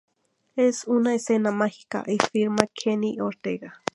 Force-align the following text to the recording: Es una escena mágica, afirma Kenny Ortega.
Es 0.55 0.85
una 0.87 1.13
escena 1.13 1.51
mágica, 1.51 2.03
afirma 2.07 2.65
Kenny 2.73 3.19
Ortega. 3.21 3.83